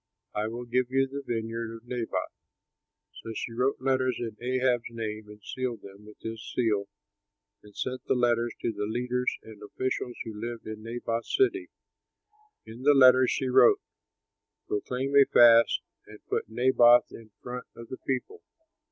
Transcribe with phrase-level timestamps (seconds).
[0.33, 2.31] I will give you the vineyard of Naboth."
[3.21, 6.87] So she wrote letters in Ahab's name and sealed them with his seal
[7.61, 11.69] and sent the letters to the leaders and officials who lived in Naboth's city.
[12.65, 13.79] In the letters she wrote,
[14.67, 18.41] "Proclaim a fast and put Naboth in front of the people.